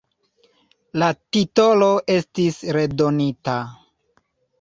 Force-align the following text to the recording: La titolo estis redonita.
La 1.01 1.09
titolo 1.35 1.89
estis 2.13 2.57
redonita. 2.79 3.55